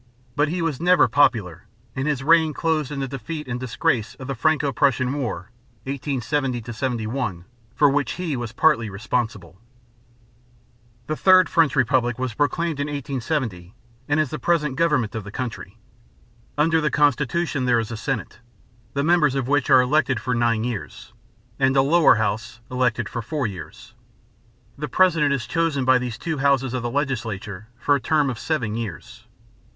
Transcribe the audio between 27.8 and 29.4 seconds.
a term of seven years.